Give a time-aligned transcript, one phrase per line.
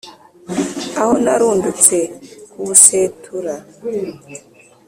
[0.99, 1.97] aho narundutse
[2.51, 3.53] ku busetura!"